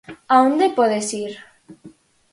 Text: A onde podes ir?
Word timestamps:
A 0.33 0.39
onde 0.47 0.65
podes 0.77 1.07
ir? 1.23 1.33